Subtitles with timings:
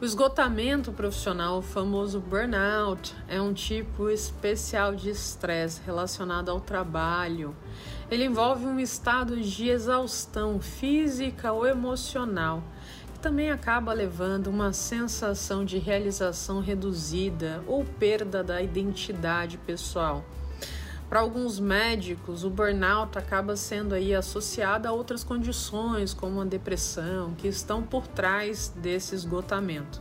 [0.00, 7.54] O esgotamento profissional, o famoso burnout, é um tipo especial de estresse relacionado ao trabalho.
[8.10, 12.62] Ele envolve um estado de exaustão física ou emocional,
[13.12, 20.24] que também acaba levando uma sensação de realização reduzida ou perda da identidade pessoal.
[21.10, 27.34] Para alguns médicos, o burnout acaba sendo aí associado a outras condições, como a depressão,
[27.34, 30.00] que estão por trás desse esgotamento.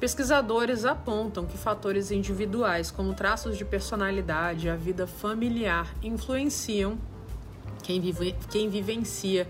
[0.00, 6.96] Pesquisadores apontam que fatores individuais, como traços de personalidade e a vida familiar, influenciam
[7.82, 9.46] quem, vive, quem vivencia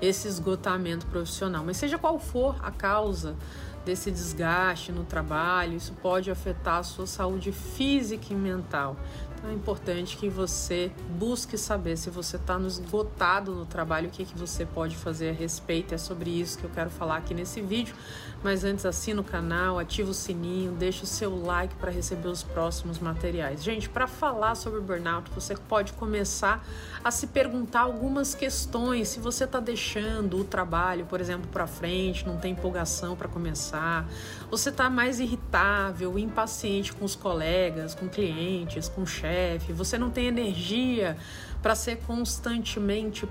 [0.00, 1.64] esse esgotamento profissional.
[1.64, 3.36] Mas seja qual for a causa
[3.84, 8.96] desse desgaste no trabalho, isso pode afetar a sua saúde física e mental.
[9.40, 14.26] Então é importante que você busque saber se você está esgotado no trabalho, o que,
[14.26, 15.94] que você pode fazer a respeito.
[15.94, 17.94] É sobre isso que eu quero falar aqui nesse vídeo.
[18.42, 22.42] Mas antes, assina o canal, ativa o sininho, deixa o seu like para receber os
[22.42, 23.64] próximos materiais.
[23.64, 26.62] Gente, para falar sobre burnout, você pode começar
[27.02, 29.08] a se perguntar algumas questões.
[29.08, 34.06] Se você está deixando o trabalho, por exemplo, para frente, não tem empolgação para começar,
[34.50, 40.10] você está mais irritável, impaciente com os colegas, com clientes, com o chefe, você não
[40.10, 41.16] tem energia
[41.62, 43.26] para ser constantemente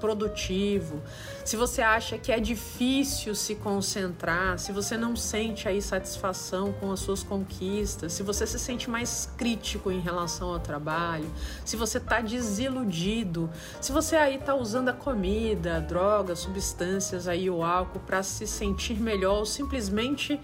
[0.00, 1.02] produtivo,
[1.44, 6.92] se você acha que é difícil se concentrar, se você não sente aí satisfação com
[6.92, 11.28] as suas conquistas, se você se sente mais crítico em relação ao trabalho,
[11.64, 17.64] se você está desiludido, se você aí está usando a comida, drogas, substâncias aí o
[17.64, 20.40] álcool para se sentir melhor ou simplesmente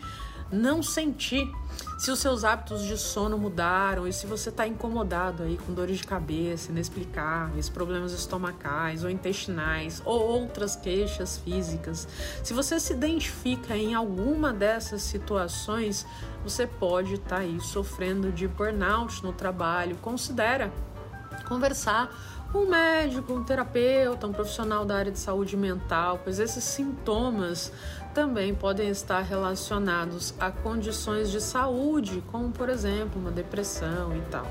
[0.51, 1.51] não sentir
[1.99, 5.99] se os seus hábitos de sono mudaram e se você está incomodado aí com dores
[5.99, 12.07] de cabeça inexplicáveis, problemas estomacais ou intestinais ou outras queixas físicas.
[12.43, 16.07] Se você se identifica em alguma dessas situações,
[16.43, 19.97] você pode estar tá aí sofrendo de burnout no trabalho.
[19.97, 20.73] Considera
[21.49, 27.71] conversar um médico, um terapeuta, um profissional da área de saúde mental, pois esses sintomas
[28.15, 34.47] também podem estar relacionados a condições de saúde, como por exemplo uma depressão e tal.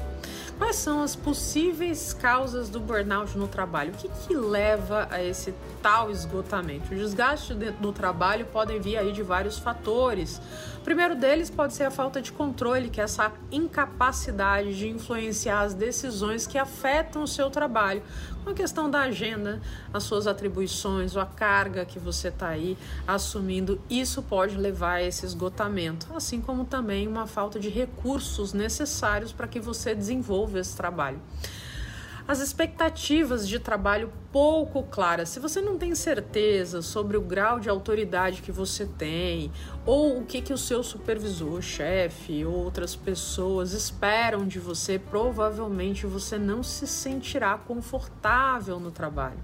[0.57, 3.93] Quais são as possíveis causas do burnout no trabalho?
[3.93, 5.53] O que, que leva a esse
[5.83, 6.91] tal esgotamento?
[6.91, 10.41] O desgaste do trabalho podem vir aí de vários fatores.
[10.77, 15.61] O primeiro deles pode ser a falta de controle, que é essa incapacidade de influenciar
[15.61, 18.01] as decisões que afetam o seu trabalho,
[18.47, 19.61] com a questão da agenda,
[19.93, 23.77] as suas atribuições, a carga que você está aí assumindo.
[23.89, 29.49] Isso pode levar a esse esgotamento, assim como também uma falta de recursos necessários para
[29.49, 31.19] que você desenvolva esse trabalho.
[32.27, 35.29] As expectativas de trabalho pouco claras.
[35.29, 39.49] Se você não tem certeza sobre o grau de autoridade que você tem,
[39.85, 46.37] ou o que, que o seu supervisor, chefe, outras pessoas esperam de você, provavelmente você
[46.37, 49.39] não se sentirá confortável no trabalho.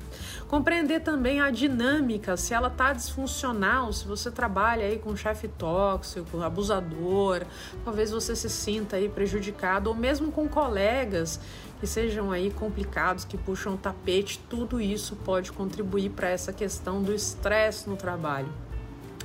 [0.50, 5.48] Compreender também a dinâmica, se ela está disfuncional, se você trabalha aí com um chefe
[5.48, 7.44] tóxico, abusador,
[7.86, 11.40] talvez você se sinta aí prejudicado, ou mesmo com colegas
[11.84, 17.04] que sejam aí complicados, que puxam o tapete, tudo isso pode contribuir para essa questão
[17.04, 18.48] do estresse no trabalho.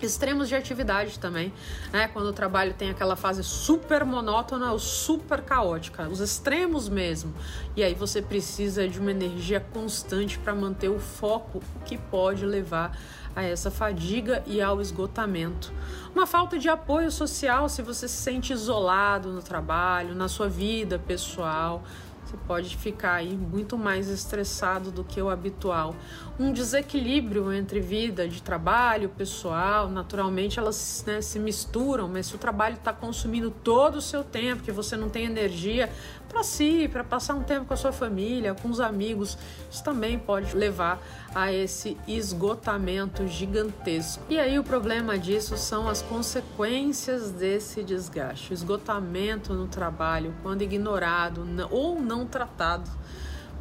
[0.02, 1.52] Extremos de atividade também,
[1.92, 2.08] né?
[2.08, 7.32] Quando o trabalho tem aquela fase super monótona ou super caótica, os extremos mesmo.
[7.76, 12.44] E aí você precisa de uma energia constante para manter o foco, o que pode
[12.44, 12.98] levar
[13.36, 15.72] a essa fadiga e ao esgotamento.
[16.12, 20.98] Uma falta de apoio social se você se sente isolado no trabalho, na sua vida
[20.98, 21.84] pessoal,
[22.28, 25.97] você pode ficar aí muito mais estressado do que o habitual.
[26.39, 32.38] Um desequilíbrio entre vida de trabalho, pessoal, naturalmente elas né, se misturam, mas se o
[32.38, 35.91] trabalho está consumindo todo o seu tempo, que você não tem energia
[36.28, 39.38] para si, para passar um tempo com a sua família, com os amigos,
[39.71, 41.00] isso também pode levar
[41.34, 44.22] a esse esgotamento gigantesco.
[44.28, 48.52] E aí o problema disso são as consequências desse desgaste.
[48.52, 52.91] O esgotamento no trabalho, quando ignorado ou não tratado,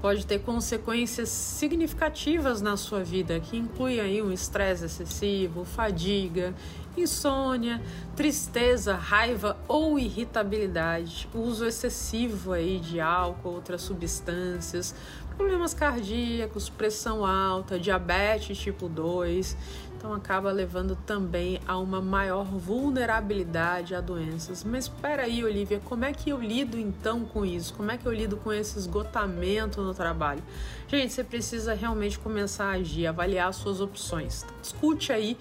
[0.02, 6.54] pode ter consequências significativas na sua vida, que inclui aí um estresse excessivo, fadiga,
[6.96, 7.82] insônia,
[8.16, 14.96] tristeza, raiva ou irritabilidade, uso excessivo aí de álcool, outras substâncias,
[15.36, 19.56] problemas cardíacos, pressão alta, diabetes tipo 2.
[19.98, 24.64] Então acaba levando também a uma maior vulnerabilidade a doenças.
[24.64, 27.74] Mas espera aí, Olivia, como é que eu lido então com isso?
[27.74, 30.44] Como é que eu lido com esse esgotamento no trabalho?
[30.88, 34.46] Gente, você precisa realmente começar a agir, avaliar suas opções.
[34.62, 35.36] Discute aí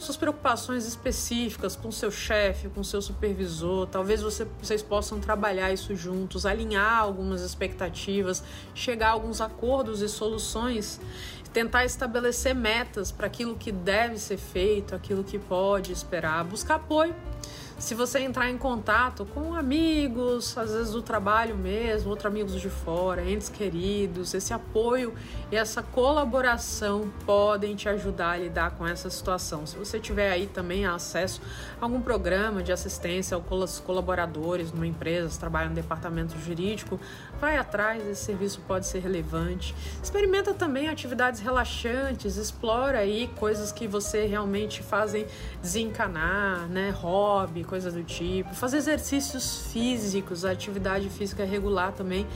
[0.00, 3.86] suas preocupações específicas com seu chefe, com seu supervisor.
[3.86, 8.42] Talvez você, vocês possam trabalhar isso juntos, alinhar algumas expectativas,
[8.74, 10.98] chegar a alguns acordos e soluções
[11.52, 17.14] tentar estabelecer metas para aquilo que deve ser feito, aquilo que pode esperar, buscar apoio
[17.80, 22.68] se você entrar em contato com amigos, às vezes do trabalho mesmo, outros amigos de
[22.68, 25.14] fora, entes queridos, esse apoio
[25.50, 29.66] e essa colaboração podem te ajudar a lidar com essa situação.
[29.66, 31.40] Se você tiver aí também acesso
[31.80, 37.00] a algum programa de assistência aos colaboradores numa empresa, se trabalha no departamento jurídico,
[37.40, 39.74] vai atrás, esse serviço pode ser relevante.
[40.02, 45.26] Experimenta também atividades relaxantes, explora aí coisas que você realmente fazem
[45.62, 46.90] desencanar, né?
[46.90, 48.52] Hobby, coisa do tipo.
[48.52, 52.26] Fazer exercícios físicos, atividade física regular também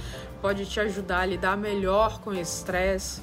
[0.41, 3.21] pode te ajudar a lidar melhor com o estresse.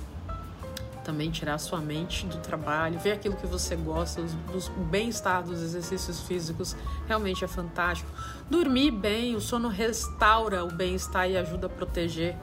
[1.05, 6.19] Também tirar sua mente do trabalho, ver aquilo que você gosta, o bem-estar dos exercícios
[6.19, 6.75] físicos
[7.07, 8.11] realmente é fantástico.
[8.47, 12.37] Dormir bem, o sono restaura o bem-estar e ajuda a proteger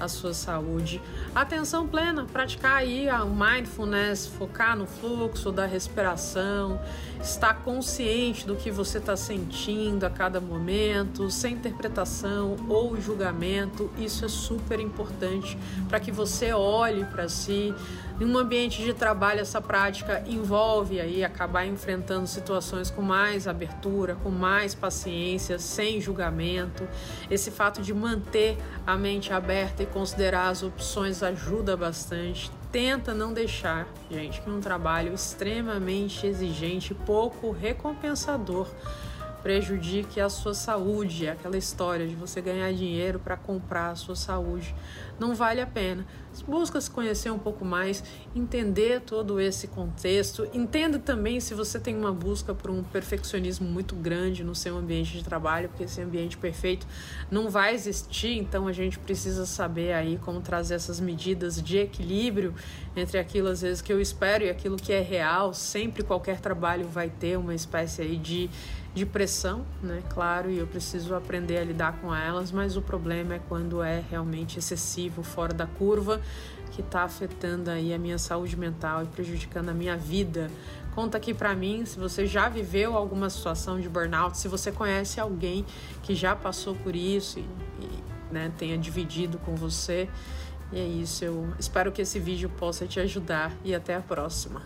[0.00, 1.00] a sua saúde.
[1.34, 6.80] Atenção plena, praticar aí a mindfulness, focar no fluxo da respiração,
[7.20, 13.90] estar consciente do que você está sentindo a cada momento, sem interpretação ou julgamento.
[13.98, 15.56] Isso é super importante
[15.88, 17.74] para que você olhe para si.
[18.20, 24.14] Em um ambiente de trabalho, essa prática envolve aí acabar enfrentando situações com mais abertura,
[24.22, 26.86] com mais paciência, sem julgamento.
[27.28, 28.56] Esse fato de manter
[28.86, 32.52] a mente aberta e considerar as opções ajuda bastante.
[32.70, 38.68] Tenta não deixar, gente, que um trabalho extremamente exigente, pouco recompensador,
[39.44, 41.28] prejudique a sua saúde.
[41.28, 44.74] Aquela história de você ganhar dinheiro para comprar a sua saúde
[45.20, 46.06] não vale a pena.
[46.48, 48.02] Busca se conhecer um pouco mais,
[48.34, 50.48] entender todo esse contexto.
[50.54, 55.12] Entenda também se você tem uma busca por um perfeccionismo muito grande no seu ambiente
[55.12, 56.86] de trabalho, porque esse ambiente perfeito
[57.30, 62.54] não vai existir, então a gente precisa saber aí como trazer essas medidas de equilíbrio
[62.96, 65.52] entre aquilo às vezes que eu espero e aquilo que é real.
[65.52, 68.50] Sempre qualquer trabalho vai ter uma espécie aí de
[68.94, 70.00] de pressão, né?
[70.10, 74.02] Claro, e eu preciso aprender a lidar com elas, mas o problema é quando é
[74.08, 76.20] realmente excessivo, fora da curva,
[76.70, 80.48] que está afetando aí a minha saúde mental e prejudicando a minha vida.
[80.94, 85.18] Conta aqui para mim se você já viveu alguma situação de burnout, se você conhece
[85.18, 85.66] alguém
[86.04, 90.08] que já passou por isso e, e né, tenha dividido com você.
[90.72, 94.62] E é isso, eu espero que esse vídeo possa te ajudar e até a próxima.